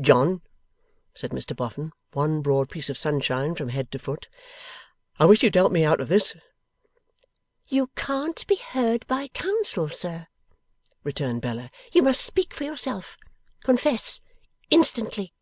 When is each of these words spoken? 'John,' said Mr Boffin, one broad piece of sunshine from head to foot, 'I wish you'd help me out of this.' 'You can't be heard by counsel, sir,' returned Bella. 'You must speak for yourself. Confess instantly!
'John,' 0.00 0.42
said 1.14 1.30
Mr 1.30 1.54
Boffin, 1.54 1.92
one 2.14 2.42
broad 2.42 2.68
piece 2.68 2.90
of 2.90 2.98
sunshine 2.98 3.54
from 3.54 3.68
head 3.68 3.92
to 3.92 3.98
foot, 4.00 4.26
'I 5.20 5.26
wish 5.26 5.40
you'd 5.44 5.54
help 5.54 5.70
me 5.70 5.84
out 5.84 6.00
of 6.00 6.08
this.' 6.08 6.34
'You 7.68 7.86
can't 7.94 8.44
be 8.48 8.56
heard 8.56 9.06
by 9.06 9.28
counsel, 9.28 9.88
sir,' 9.88 10.26
returned 11.04 11.42
Bella. 11.42 11.70
'You 11.92 12.02
must 12.02 12.24
speak 12.24 12.52
for 12.54 12.64
yourself. 12.64 13.16
Confess 13.62 14.20
instantly! 14.68 15.32